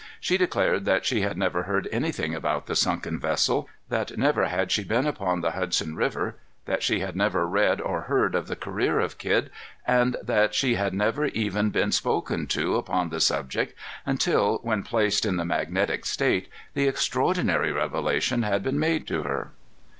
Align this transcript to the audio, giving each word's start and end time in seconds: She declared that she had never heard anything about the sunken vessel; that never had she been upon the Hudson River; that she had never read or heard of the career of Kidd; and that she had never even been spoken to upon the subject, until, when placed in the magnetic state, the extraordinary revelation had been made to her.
She 0.19 0.35
declared 0.35 0.85
that 0.85 1.05
she 1.05 1.21
had 1.21 1.37
never 1.37 1.61
heard 1.61 1.87
anything 1.91 2.33
about 2.33 2.65
the 2.65 2.75
sunken 2.75 3.19
vessel; 3.19 3.69
that 3.89 4.17
never 4.17 4.47
had 4.47 4.71
she 4.71 4.83
been 4.83 5.05
upon 5.05 5.41
the 5.41 5.51
Hudson 5.51 5.95
River; 5.95 6.37
that 6.65 6.81
she 6.81 7.01
had 7.01 7.15
never 7.15 7.47
read 7.47 7.79
or 7.79 8.01
heard 8.01 8.33
of 8.33 8.47
the 8.47 8.55
career 8.55 8.99
of 8.99 9.19
Kidd; 9.19 9.51
and 9.85 10.17
that 10.23 10.55
she 10.55 10.73
had 10.73 10.95
never 10.95 11.25
even 11.25 11.69
been 11.69 11.91
spoken 11.91 12.47
to 12.47 12.77
upon 12.77 13.09
the 13.09 13.19
subject, 13.19 13.75
until, 14.03 14.57
when 14.63 14.81
placed 14.81 15.23
in 15.23 15.35
the 15.37 15.45
magnetic 15.45 16.07
state, 16.07 16.47
the 16.73 16.87
extraordinary 16.87 17.71
revelation 17.71 18.41
had 18.41 18.63
been 18.63 18.79
made 18.79 19.05
to 19.05 19.21
her. 19.21 19.51